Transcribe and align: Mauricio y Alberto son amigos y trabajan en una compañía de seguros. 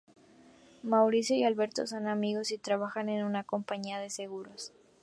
Mauricio 0.81 1.35
y 1.35 1.43
Alberto 1.43 1.85
son 1.85 2.07
amigos 2.07 2.49
y 2.49 2.57
trabajan 2.57 3.07
en 3.07 3.23
una 3.23 3.43
compañía 3.43 3.99
de 3.99 4.09
seguros. 4.09 4.73